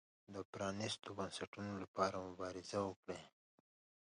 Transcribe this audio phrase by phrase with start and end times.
[0.33, 3.21] د پرانیستو بنسټونو لپاره مبارزه وکړي.